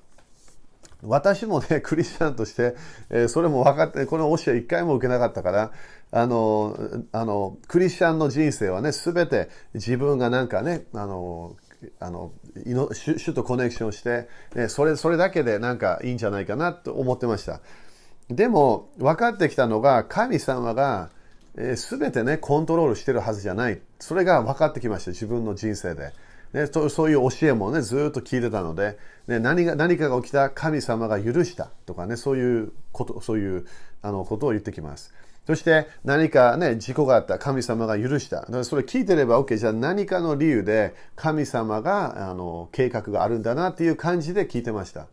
[1.02, 2.76] 私もね、クリスチャンとして、
[3.10, 5.72] え、それも分かって、この教え一回も受けなかったから、
[6.12, 6.76] あの、
[7.10, 11.56] あの、クリスチャンの人生はね、すべて自分がなんかね、あの、
[11.98, 12.32] あの、
[12.94, 17.60] 主とコネクションして、ね、それ、それだけでなんかいいんじゃないかなと思ってました。
[18.28, 21.10] でも、分かってきたのが、神様が、
[21.56, 23.80] えー、全てね、コントロールしてるはずじゃない。
[23.98, 26.12] それが分かってきました、自分の人生で。
[26.52, 33.66] ね、そういう教えもね、ずっと聞いてたので、ね、何が何かが起きた神様が許したとかね、そういうこと、そういう
[34.02, 35.14] あのことを言ってきます。
[35.46, 37.38] そして何かね、事故があった。
[37.38, 38.46] 神様が許した。
[38.64, 39.56] それ聞いてれば OK。
[39.56, 45.08] じゃあ何かの理由で神様があの計画があるんだなっていう感じで聞いてました。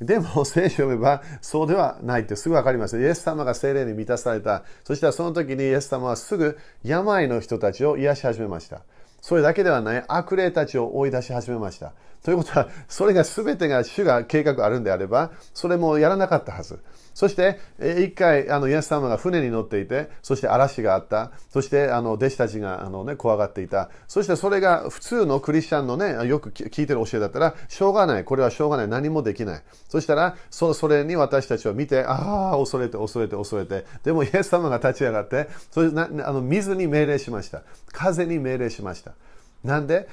[0.00, 3.00] でも 聖書を読めばそうではないってすぐわかります。
[3.00, 4.62] イエス様が精霊に満たされた。
[4.84, 8.82] そしたらその時にイエス様はすぐ病の人たちを癒し始めました。
[9.20, 11.92] それだけではない悪霊たちを追い出し始めました。
[12.26, 16.80] ということは、それが全てが主が計画あるんであれば、それもやらなかったはず。
[17.14, 21.30] そして、一回、あの、イエス様が船に乗っていて、そして嵐があった。
[21.50, 23.90] そして、あの、弟子たちが、あのね、怖がっていた。
[24.08, 28.24] そして、それが普通のクリスチャンのね、よく聞いてる教えだったら、しょうがない。
[28.24, 28.88] これはしょうがない。
[28.88, 29.62] 何もできない。
[29.88, 33.86] そしたら、そそれに私たちは見て、ああ、恐れて、恐れて、恐れて。
[34.02, 37.62] でも、イエス様が立ち上がって、それなあの水に命令しました。
[37.92, 39.12] 風に命令しました。
[39.62, 40.08] なんで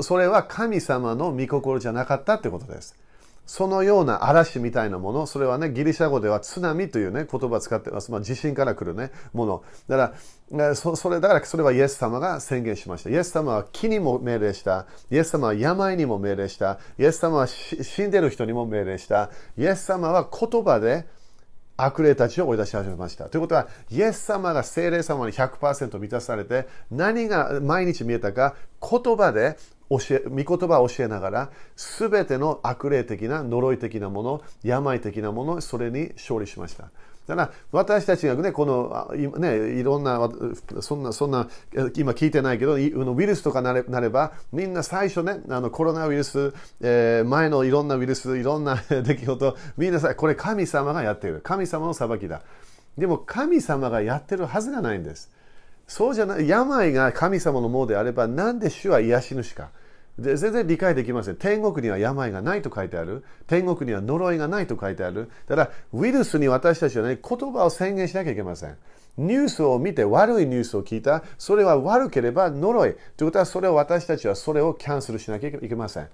[0.00, 2.96] それは神様の御心じゃなかったってことです。
[3.48, 8.12] そのような嵐みたいなもの、それはね、ギリシャ語では津波というね、言葉を使ってます。
[8.12, 9.62] まあ、地震から来るね、もの。
[9.88, 10.14] だか
[10.52, 13.08] ら、そそれ、だからそれはイエス様が宣言しました。
[13.08, 14.84] イエス様は木にも命令した。
[15.10, 16.78] イエス様は病にも命令した。
[16.98, 19.30] イエス様は死んでる人にも命令した。
[19.56, 21.06] イエス様は言葉で
[21.78, 23.28] 悪霊たちを追い出し始めました。
[23.30, 29.56] ということは、イエス様が精霊様に100%満たされて、何が毎日見えたか、言葉で
[29.88, 36.90] 教え、御言葉を教えながら、すべての悪霊的な、呪い的なもの、病的なもの、それに勝利しました。
[37.28, 40.30] だから私たちがね、この、ね、いろんな、
[40.80, 41.46] そんな、そんな、
[41.94, 51.42] 今聞いてないけど、ウイルスとかなれなれば、みんな最初ね、あのコロナウイルス、えー、前のいろんなウイルス、いろんな 出来事、みんなさ、これ神様がやっている。
[51.42, 52.40] 神様の裁きだ。
[52.96, 55.30] でも神様がやってるはずがないんです。
[55.86, 59.68] そうじゃない、病が神様のものであれば、なんで主は癒し主か。
[60.18, 61.36] で全然理解できません。
[61.36, 63.24] 天国には病がないと書いてある。
[63.46, 65.30] 天国には呪いがないと書いてある。
[65.46, 68.76] ただ、ウイルスに私たちはね、言葉を宣言しなきゃいけません。
[69.16, 71.22] ニュースを見て悪いニュースを聞いた。
[71.38, 72.96] それは悪ければ呪い。
[73.16, 76.08] ということは、それを私たちはそれをキャンセルしなきゃいけません。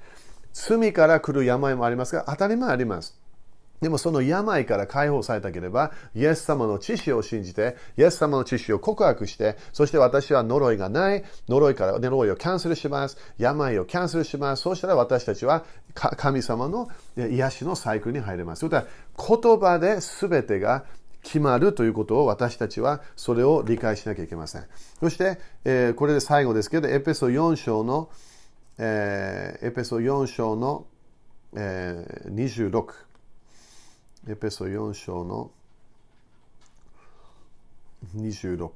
[0.53, 3.24] 罪から来る病もありますが、当たり前あります。
[3.85, 14.63] でもその病から解放されたければ、イエス様の知識を信じて、イエス様の知識を告白して、そして私は呪いがない、呪いから呪いをキャンセルします、病をキャンセルします。
[14.63, 18.61] そうしたら私たちは神様の癒しのサイクルに入れます。
[18.61, 18.85] それ
[19.19, 20.87] 言葉で全てが
[21.23, 24.65] 決まるということを私たちはそれを理解しなきゃいけません。
[24.99, 28.09] そして、えー、これで最後ですけど、エペソ4章の、
[28.79, 30.87] えー、エペソ4章の、
[31.55, 33.14] えー、26。
[34.27, 35.51] エペソ4章の
[38.17, 38.71] 26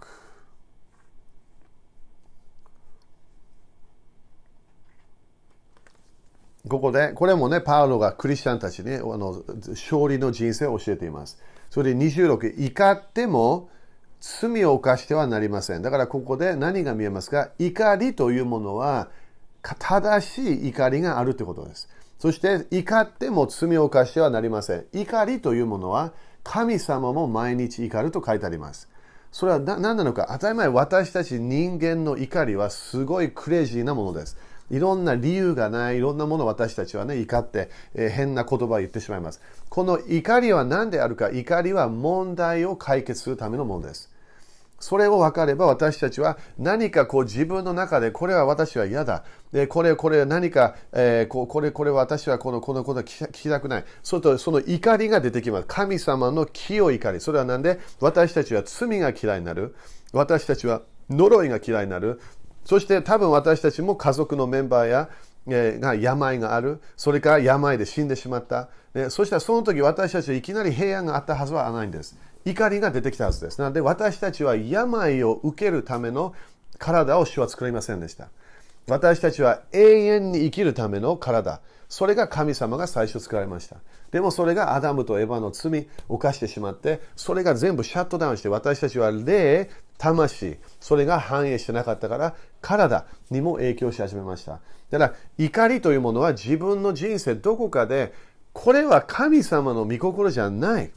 [6.69, 11.39] ここで、これもね、パウロがクリスチャンたちに、あの勝利の人生を教えています。
[11.71, 13.71] それで26、怒っても
[14.21, 15.83] 罪を犯してはなりません。
[15.83, 17.51] だからここで何が見えますか？
[17.59, 19.09] 怒りというものは
[19.63, 21.89] 正しい怒りがあるということです。
[22.19, 24.87] そして怒っても罪を犯してはなりません。
[24.93, 28.89] 怒りというものは神様も毎日怒ると書いてあります。
[29.31, 34.37] それは何なのか当たり前私たち人間の怒りはすごいクレイジーなものです。
[34.71, 39.41] いろんな理由がない、いろんなものを私たちはね、怒って、えー、変な言葉を言ってしまいます。
[39.71, 44.11] この怒りは何であるか、怒りは問題を解決するためのものです。
[44.81, 49.25] それを分かれば私たちは何かこう自分の中でこれは私は嫌だ。
[49.53, 53.85] でこれ、これ何か、えー、これ、これ私はこのこのこと聞きたくない。
[54.03, 55.65] そうとその怒りが出てきます。
[55.67, 57.21] 神様の清い怒り。
[57.21, 57.81] それはなんで？
[58.01, 59.75] 私たちは罪が嫌いになる。
[60.13, 62.21] 私たちは呪いが嫌いになる。
[62.65, 65.09] そして多分私たちも家族のメンバーや、
[65.49, 66.81] えー、が病がある。
[66.97, 68.69] それから病で死んでしまった。
[68.95, 72.17] ね、そしたらその時私たちはいきなり平安があったはずはないんです。
[72.51, 73.61] 怒りが出てきたはずです。
[73.61, 76.35] なので私たちは病を受けるための
[76.79, 78.29] 体を主は作りませんでした。
[78.87, 81.61] 私たちは永遠に生きるための体。
[81.89, 83.77] それが神様が最初作られました。
[84.11, 94.61] でもそれがアダムとエヴァの罪を犯してしまって、それが全部シャットダウンして、私たちは霊、魂、それが反映してなかったから、体にも影響し始めました。
[94.91, 98.13] だから、怒りというものは自分の人生どこかで、
[98.53, 100.91] これは神様の御心じゃない。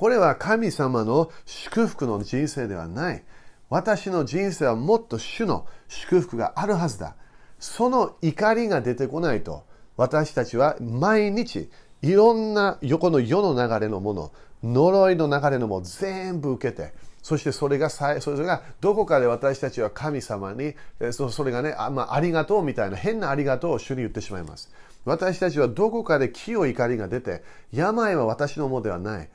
[0.00, 3.22] これは神様の祝福の人生ではない。
[3.68, 7.16] 私の人生はもっと主の祝福があるはずだ。
[7.58, 9.66] その怒りが出てこないと、
[9.98, 11.68] 私たちは毎日
[12.00, 14.32] いろんな横の世の流れのもの、
[14.64, 20.76] 呪いの流れのもの全部受けて、そしてそれがそれがどこかで私たちは神様に、
[21.12, 24.70] それがね、あ,、まあ、ありがとうみたいな変なありがとうを主に言ってしまいます。
[25.04, 29.28] 私たちはどこかで清い怒りが出て、病は私のものではない。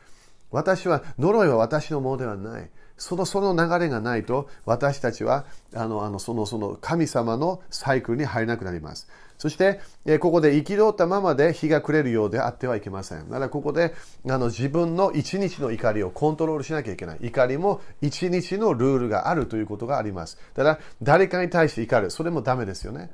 [0.56, 2.70] 私は、呪いは私のものではない。
[2.98, 9.10] その、その流れがないと、私たちは、あの、あの、その、その、神様のサイクルに入れなくなります。
[9.38, 13.28] そして、えここで憤ったままで日が暮れるようであってはいけません。
[13.28, 13.94] だからここで、
[14.30, 17.18] あの、自分の一日の怒りをコントロールしなきゃいけない。
[17.20, 20.38] 怒りも一日のルールがあるということがあります。
[20.54, 22.12] ただ、誰かに対して怒る。
[22.12, 23.12] それもダメですよね。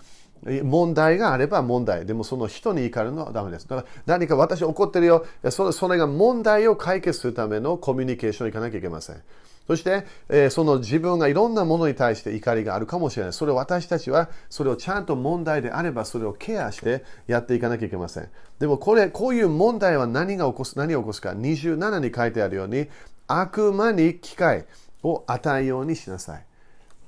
[0.63, 2.05] 問題があれば問題。
[2.05, 3.67] でもその人に怒るのはダメです。
[3.67, 5.25] だから何か私怒ってるよ。
[5.49, 9.21] それそれが問題を解決するためのコミュニケーションに行かなきゃいけません。
[9.67, 13.33] そして、えー、その自分がいろんなものに対して怒りがあるかもしれない。
[13.33, 18.29] それを私たちは、それをちゃんと問題であれば、それをケアしてやっていかなきゃいけません。
[18.59, 21.29] でもこれ、こういう問題は何が起こす、何を起こすか。
[21.29, 22.87] 27に書いてあるように、
[23.27, 24.65] 悪魔に機会
[25.03, 26.45] を与えようにしなさい。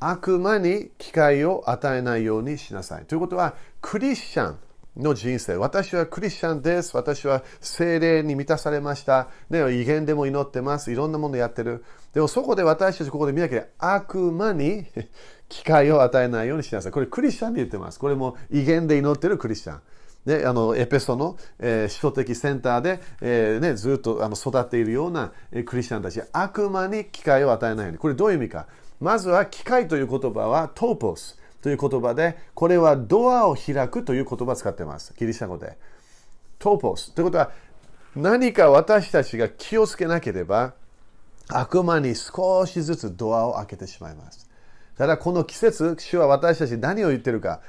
[0.10, 3.06] 悪魔に機会を与えないようにしなさい。
[3.06, 4.58] ということは、クリスチャン
[4.98, 5.56] の人生。
[5.56, 6.96] 私はクリスチャンです。
[6.98, 9.30] 私は精霊に満たされました。
[9.50, 10.92] ね、威厳でも祈ってます。
[10.92, 11.86] いろんなものやってる。
[12.14, 14.86] でもそこで私たちここで見なきゃ悪魔に
[15.50, 16.92] 機会を与えないようにしなさい。
[16.92, 17.98] これクリスチャンで言ってます。
[17.98, 19.82] これも威厳で祈ってるクリスチャン。
[20.26, 27.98] で、あの、エペソの、えー、首都的センターで、えー、ね、ずっとあの育っているような、えー、クリスチャンたち、悪魔に機会を与えないように。
[27.98, 28.68] これどういう意味か。
[29.04, 35.14] まずは機械という言葉はトーポスという言葉で、これはドアを開くという言葉を使っています。
[35.18, 35.78] ギリシャ語で。
[36.58, 37.52] トーポスということは、
[38.16, 40.74] 何か私たちが気をつけなければ、
[41.50, 44.50] 悪魔に少しずつドアを開けてしまいます。
[44.98, 47.60] ただこの季節、主は私たち何を言ってるか、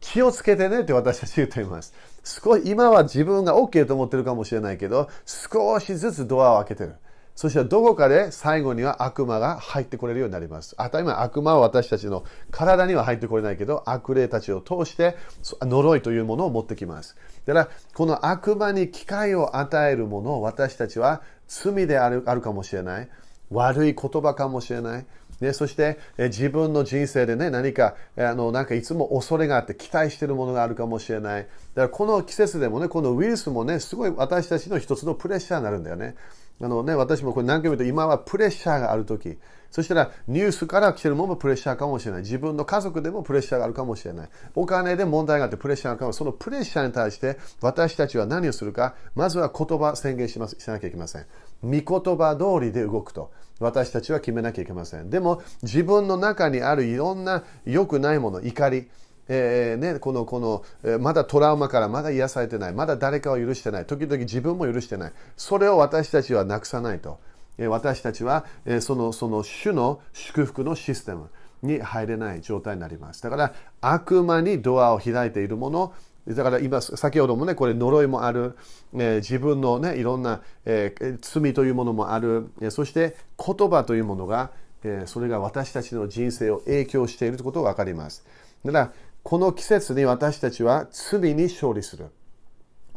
[0.00, 1.94] 気をつけてねって私たち言っています。
[2.24, 6.96] 少し今は自分が OK と思ってるかもしれないけど、少しずつドアを開けてる。
[7.40, 10.76] そしてどこかで最後には悪魔が入ってこれるようになります。
[10.76, 15.16] 当たり前、悪魔は私たちの体には入ってこれないけど、悪霊たちを通して
[15.62, 17.16] 呪いというものを持ってきます。
[17.46, 23.08] だから、この悪魔に機会を与えるものを私たちは罪であるあるかもしれない。
[23.48, 25.06] 悪い言葉かもしれない。
[25.40, 31.44] ね、そして、え自分の人生でね、何か、あの、なんかいつも恐れがあって期待しているものがあるかもしれない。
[31.44, 36.16] だからこの季節でもね、このウイルスもね、すごい私たちの一つのプレッシャーになるんだよね。
[36.62, 39.38] あのね、私もこれ何回も言うと、今はプレッシャーがあるとき、
[39.70, 42.22] そしたらニュースから来てるものもプレッシャーかもしれない。
[42.22, 44.28] 自分の家族でもプレッシャーがあるかもしれない。
[44.54, 51.26] お金で問題があってプレッシャーがあるかもそのプレッシャーに対して私たちは何をするか、まずは言葉宣言しますしなきゃいけません。
[51.62, 51.82] 御言
[52.16, 53.30] 葉通りで動くと。
[53.60, 55.10] 私たちは決めなきゃいけません。
[55.10, 58.88] でも自分の中にあるいろんな良くないもの、怒り、
[59.32, 65.12] えーね、このこの、え、まだトラウマからまだ癒されてないまだ誰かを許してない時々自分も許してない。
[65.36, 67.20] それを私たちはなくさないと、
[67.56, 71.30] え、私たちは、え、そのその主の祝福のシステム
[71.62, 73.22] に入れない状態になります。
[73.22, 75.92] だから悪魔にドアを開いているもの
[76.26, 78.56] だから今、先ほどもね、これ呪いもある、
[78.94, 84.50] えー、自分のね、いろんな、えー、罪というものもある、え、そして言葉というものが、
[84.82, 88.24] えー、それが私たちの人生を影響しているということが分かります。
[88.64, 92.10] だから、この季節に私たちは罪に勝利する。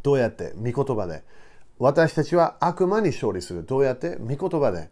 [0.02, 0.54] どうやって？
[0.56, 1.24] 御言葉で。
[1.80, 3.64] 私たちは悪魔に勝利する。
[3.66, 4.16] どうやって？
[4.18, 4.90] 御言葉で。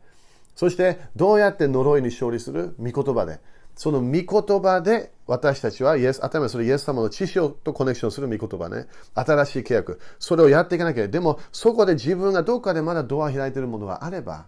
[0.56, 2.76] そしてどうやって呪いに勝利する？
[2.80, 3.40] 御言葉で。
[3.76, 8.88] その御言葉で私たちはイエス、頭それイエス様の知識とコネクションする御言葉ね。
[9.16, 10.00] 新しい契約。
[10.20, 11.08] それをやっていかなきゃ。
[11.08, 14.48] でもそこで自分がどっかでまだドア開いているものがあれば、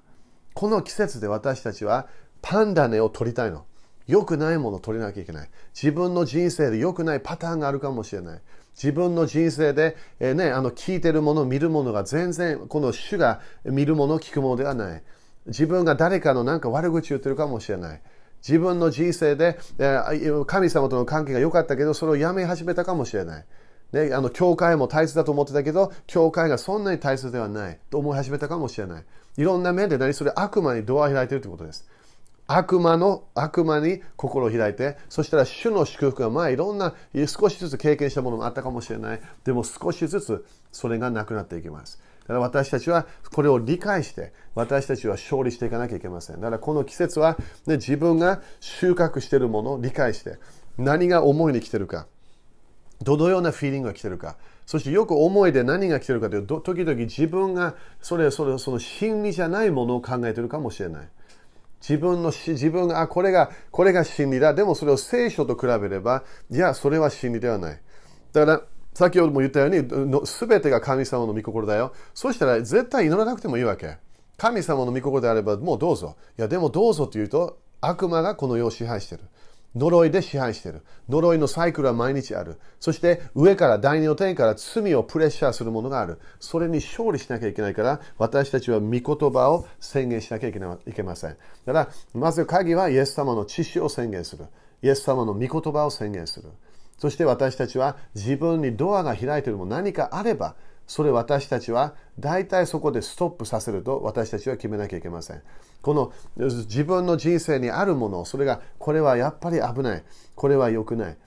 [0.53, 2.07] この季節で私たちは
[2.41, 3.65] パンダネを取りたいの。
[4.07, 5.49] 良くないものを取りなきゃいけない。
[5.73, 8.41] 自分の人生で良くないパターンがあるかもしれない。
[8.75, 15.03] 自分の人生で、えー、ね、あの聞いてるもの、見るものが全然、この主が見るもの、聞くものではない。
[15.45, 18.01] 自分が誰かのなんか悪口言ってるかもしれない。
[18.45, 23.45] 自分の人生で、えー、神様との関係が良かったけど、それをやめ始めたかもしれない。
[23.93, 29.05] ね、あの教会も大切だと思ってたけど、教会がそんなに大切ではないと思い始めたかもしれない。
[29.37, 31.87] いろんな面で何それ悪魔にドア開いてるということです。
[32.47, 36.93] 悪魔の悪魔に心を開いて、そしたら主の祝福が前いろんな
[37.27, 39.21] 少しずつ経験したものもあったかもしれない。
[39.43, 42.01] でも少しずつそれがなくなっていきます。
[42.23, 46.37] だから私たちはこれを理解して、私たちは勝利していかなきゃいけません。
[46.37, 50.37] だからこの季節は、ね、自分が収穫しているものを理解して、
[50.77, 52.07] 何が思いに来てるか、
[53.01, 61.09] どのようなフィーリングが来てるか、そしてよく思いで何が来てるかというと、時々自分がそれ、それ、その真理じゃないものを考えてるかもしれない。
[61.87, 64.53] 自分の自分が、あ、これが、これが真理だ。
[64.53, 67.81] でもそれを聖書と比べれば、いや、それは真理ではない。
[68.31, 68.61] だから、
[68.93, 71.91] 先ほども言ったように、すべてが神様の御心だよ。
[72.13, 73.97] そしたら絶対祈らなくてもいいわけ。
[74.37, 76.15] 神様の御心であれば、もうどうぞ。
[76.37, 79.23] いや、でもどうぞというと、悪魔がこの世を支配してる。
[79.75, 80.83] 呪いで支配している。
[81.09, 82.59] 呪いのサイクルは毎日ある。
[82.79, 86.19] そして上から第二の天から罪をプレッシャーするものがある。
[86.39, 91.37] それに勝利しなきゃいけないから、私たちは御言葉を宣言しなきゃいけません。
[91.65, 94.45] だから、まず鍵はイエス様の知識を宣言する。
[94.81, 96.49] イエス様の御言葉を宣言する。
[96.97, 100.55] そして私たちは自分にドアが開いているも何かあれば、
[100.85, 105.41] それ私たちは大体そこでストップさせると私たちは決めなきゃいけません。
[105.83, 110.03] この自分の人生にあるもの、それがこれはやっぱり危ない。
[110.33, 111.17] これは良くない。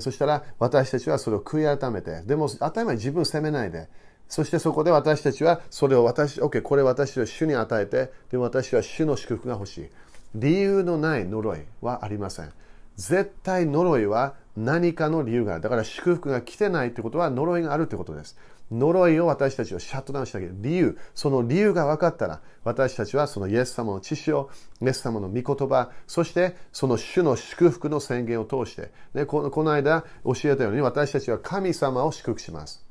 [0.00, 3.88] そしたら私たちはそれを悔い改めて、でも当たり前自分を責めないで、
[4.28, 9.88] そしてそこで私たちはそれを私、OK、これ私は主に与えて、でも私は主の祝福が欲しい。
[10.34, 12.52] 理由のない呪いはありません。
[12.96, 15.62] 絶対呪いは何かの理由がある。
[15.62, 18.36] だから祝福が来てないってことは呪いがあるってことです。
[18.78, 20.54] 呪いを私たちはシャットダウンしてあげる。
[20.58, 24.50] 理由、その理由が分かったら、私たちはそのイエス様の知識を、
[24.82, 32.84] イエス様の御言葉、そしてその主の祝福の宣言を通して、ね、この間教えたように私たちは神様を祝福します。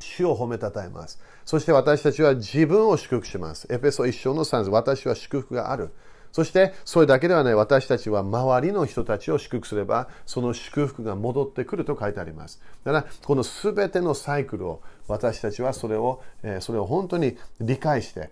[0.00, 1.18] 主を褒めたたえます。
[1.44, 3.66] そして私たちは自分を祝福します。
[3.70, 5.90] エペソ一章の3私は祝福がある。
[6.32, 16.22] そしてそれだけではない私たちは周りの人たちを祝福すればその祝福が戻ってくると書いてありますだからこの全てのサイクルを私たちはそれを
[16.60, 18.30] それを本当に理解して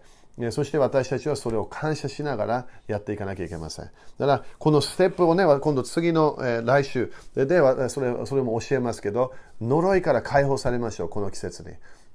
[0.51, 3.87] そして私たちはそれを感謝しながらやっていかなきゃいけません。
[4.19, 7.47] だから、このステップをね、今度次の、来週で
[7.89, 9.33] それ、それも教えますけど、
[9.63, 11.71] 呪いから解放されましょう、この季節に。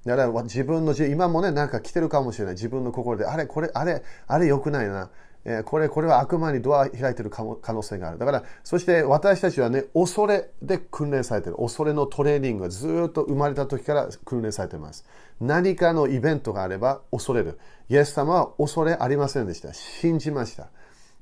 [0.05, 2.53] だから自分の、今もね、なんか来てるかもしれない。
[2.53, 5.09] 自分の心で、あれ、これ、あれ、あれ良くないな。
[5.43, 8.19] えこれ、これは悪魔にドア開いている可能性がある。
[8.19, 11.57] だから、そして私たちはね、恐れで訓練されている。
[11.57, 15.03] 恐れのトレーニングがずっと生まれた時から訓練されています。
[15.39, 17.57] 何かのイベントがあれば恐れる。
[17.89, 19.73] イエス様は恐れありませんでした。
[19.73, 20.69] 信じました。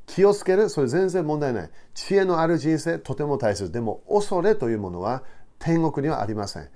[0.06, 1.70] 気をつける、それ全然問題ない。
[1.94, 3.72] 知恵のある人生、とても大切。
[3.72, 5.24] でも、恐れというものは
[5.60, 6.68] 天国にはありません。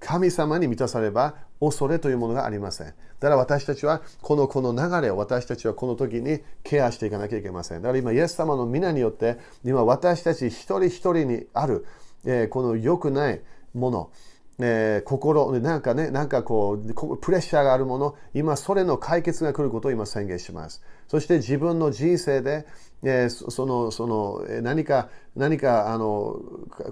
[0.00, 2.94] 神様に満たされば恐れというものがありません。
[3.20, 7.82] だから私たちはこのこの流れを私たちはこの時にケアしていかなきゃいけません。
[7.82, 11.84] だから今イエス様の皆によって今私たち一人一人にある、
[12.24, 13.40] え、この良くない
[13.74, 14.10] もの、
[14.60, 20.82] えー、心、なんかね、なんかこう、プレッシャーがあるもの、今それの解決が来ることを今宣言します。
[21.06, 22.66] そして自分の人生で、
[23.02, 26.40] えー、その、その、何か、何か、あの、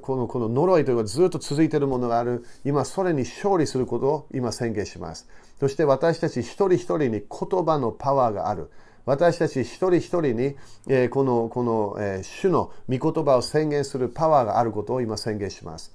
[0.02, 5.28] この、この呪いというかずっと続いているものがある、今それに勝利することを今宣言します。
[5.58, 8.70] そして私たち一人一人に言葉のパワーがある。
[9.04, 10.56] 私たち一人一人に、
[10.88, 15.92] え、この、この、え、主の御言葉を宣言するパワーがあることを今宣言します。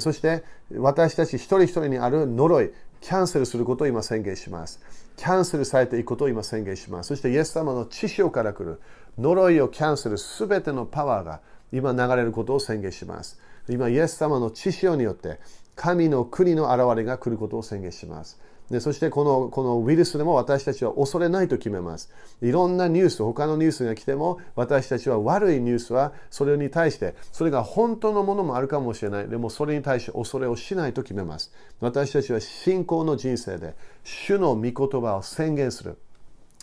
[0.00, 2.72] そして私たち一人一人にある呪い、
[3.04, 4.80] キャンセルすることを今宣言します。
[5.18, 7.08] キャンセルされていくことを今宣言します。
[7.08, 8.80] そしてイエス様の知性から来る
[9.18, 13.38] 呪いをキャンセルすべてのパワーが今流れることを宣言します。
[13.68, 15.38] 今イエス様の知性によって
[15.76, 18.40] 神の国の現れが来ることを宣言します。
[18.70, 22.10] でそしてこのこのウイルスでも私たちは恐れないと決めます。
[22.40, 29.28] いろんなニュース、他のニュースが来ても私たちは悪いニュースはそれに対してそれが本当のものもあるかもしれない。
[29.28, 31.52] でもそれに対して恐れをしないと決めます。
[31.80, 35.98] 私たちは信仰の人生で主の御言葉を宣言する。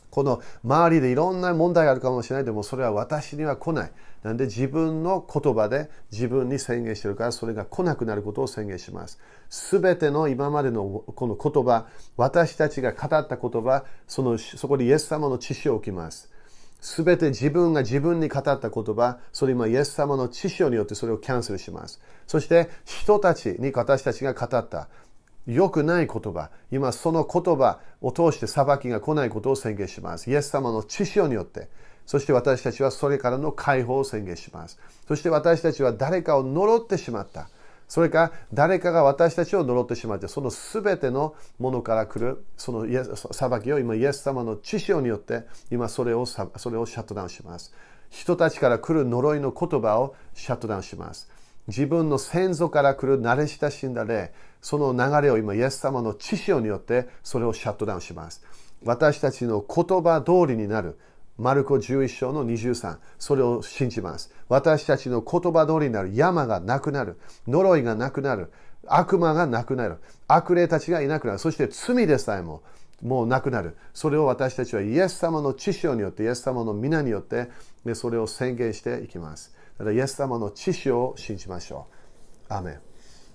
[0.09, 2.45] この周りでいろんな問題があるかもしれない。
[2.45, 3.91] でもそれは私には来ない。
[4.23, 9.19] なんで自分の言葉で自分に宣言してるからそれが来なくなることを宣言します。
[9.49, 16.29] すべての今までのこの言葉、私たちが語った言葉、そのそこでイエス様の知識を置きます。
[16.81, 21.99] すべて自分が自分に語った言葉、それ今イエス様の知識によってそれをキャンセルします。
[22.27, 24.87] そして人たちに私たちが語った
[25.47, 30.29] 良くない言葉、今その言葉を通して裁きが来ないことを宣言します。
[30.29, 31.69] イエス様の知識によって、
[32.05, 34.79] そして私たちはそれからの解放を宣言します。
[35.07, 37.49] そして私たちは誰かを呪ってしまった。
[37.87, 42.85] それか誰かが私たちを呪ってしまって、その全てのものから来る、その
[43.15, 47.73] 裁きを今イエス様の知識によって、今それを、それをシャットダウンします。
[48.09, 51.29] 人たちから来る呪いの言葉をシャットダウンします。
[51.67, 58.41] 自分の先祖から来る慣れ親しんだ霊、その流れを今イエス様の知識によってそれをシャットダウンします。
[58.83, 60.97] 私たちの言葉通りになる。
[61.41, 64.31] マルコ11章の23、それを信じます。
[64.47, 66.11] 私たちの言葉通りになる。
[66.13, 67.17] 山がなくなる。
[67.47, 68.51] 呪いがなくなる。
[68.85, 69.97] 悪魔がなくなる。
[70.27, 71.39] 悪霊たちがいなくなる。
[71.39, 72.61] そして罪でさえも
[73.01, 73.75] もうなくなる。
[73.91, 77.49] それを私たちはイエス様の知識によって、イエス様の皆によって
[77.83, 79.51] で、それを宣言していきます。
[79.79, 81.87] だからイエス様の知識を信じましょ
[82.49, 82.53] う。
[82.53, 82.77] アメ。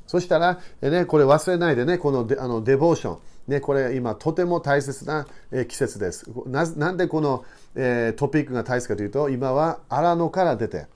[0.07, 3.19] そしたら、ね、これ忘れないでね、このデあのデボーション。
[3.47, 5.27] ね、これ今とても大切な、
[5.69, 6.27] 季節です。
[6.47, 7.45] なんでこの、
[7.75, 10.87] え、トピックが大切かというと、今は荒野から出て、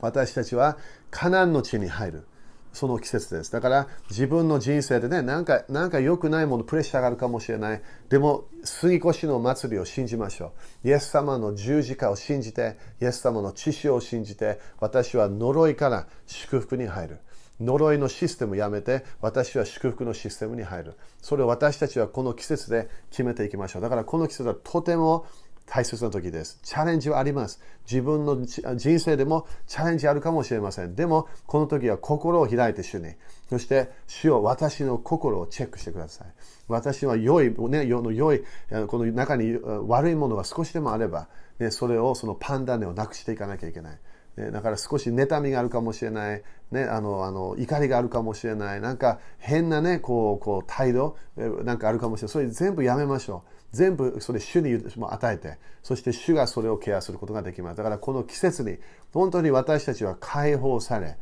[0.00, 0.78] 私たちは
[1.10, 2.24] カナンの地に入る。
[2.72, 3.50] その季節です。
[3.50, 7.82] だから自分の人生でね、なんか、なんか良くないもの、プレッシャーがあるかもしれない。
[8.08, 10.52] でも、杉越の祭りを信じましょ
[10.84, 10.88] う。
[10.88, 17.18] イエス様の十字架を信じて、イエス様の知識を信じて、私は呪いから祝福に入る。
[17.60, 20.94] 呪いのシステムをやめて、私は祝福のシステムに入る。
[21.20, 23.82] それを私たちはこの季節で決めていきましょう。
[23.82, 25.26] だからこの季節はとても
[25.66, 26.58] 大切な時です。
[26.64, 27.60] チャレンジはあります。
[27.88, 30.96] 自分の人生でもチャレンジあるかもしれません。
[30.96, 33.14] でも、この時は心を開いて主に。
[33.48, 36.28] そして、主を私の心をチェックしてください。
[36.66, 38.42] 私は良い、ね、世の良い、
[38.88, 41.28] この中に悪いものが少しでもあれば、
[41.60, 43.98] ね、それをそのパンダネをなくしていかなきゃいけない。
[44.36, 48.80] ね、だから少し妬みがあるかもしれない、ね、あのあの怒りがあるかもしれない。
[48.80, 52.32] なんか変な、ね、こうこう態度なんかあるかもしれない。
[52.32, 53.50] それ全部やめましょう。
[53.72, 55.58] 全部それ主に与えて。
[55.82, 57.76] そして主がそれをケアすることができます。
[57.76, 58.78] だからこの季節に
[59.12, 61.16] 本当に私たちは解放され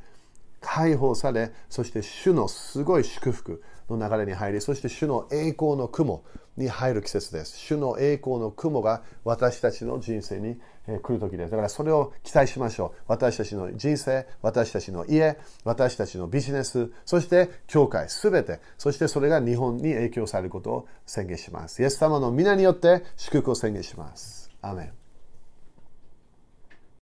[0.60, 3.62] 解放されそして主のすごい祝福。
[3.90, 6.24] の流れに入りそして主の栄光の雲
[6.56, 7.56] に入る季節です。
[7.56, 10.56] 主の栄光の雲が私たちの人生に
[11.02, 11.50] 来る時です。
[11.50, 13.02] だからそれを期待しましょう。
[13.06, 18.60] 私たちの人生私たちの家私たちのビジネスそして教会すべて。
[18.76, 21.82] そしてそれが日本に影響されることを宣言します。
[21.82, 24.50] イエス様の皆によって祝福を宣言します。
[24.60, 25.07] アメン。